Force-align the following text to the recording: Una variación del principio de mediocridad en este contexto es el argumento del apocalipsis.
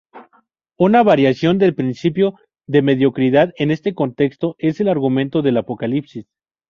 Una 0.79 1.03
variación 1.03 1.59
del 1.59 1.75
principio 1.75 2.33
de 2.65 2.81
mediocridad 2.81 3.53
en 3.57 3.69
este 3.69 3.93
contexto 3.93 4.55
es 4.57 4.79
el 4.79 4.87
argumento 4.89 5.43
del 5.43 5.57
apocalipsis. 5.57 6.25